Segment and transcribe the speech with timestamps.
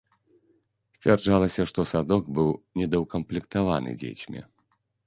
[0.95, 2.49] Сцвярджалася, што садок быў
[2.83, 4.49] недаўкамплектаваны дзецьмі.